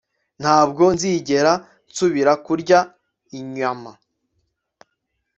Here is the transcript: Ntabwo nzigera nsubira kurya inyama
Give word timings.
Ntabwo 0.41 0.83
nzigera 0.95 1.53
nsubira 1.87 2.33
kurya 2.45 2.79
inyama 3.39 3.91